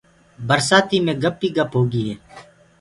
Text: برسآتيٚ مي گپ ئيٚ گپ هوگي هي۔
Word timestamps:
برسآتيٚ 0.47 1.03
مي 1.05 1.13
گپ 1.23 1.37
ئيٚ 1.43 1.55
گپ 1.57 1.71
هوگي 1.77 2.01
هي۔ 2.07 2.15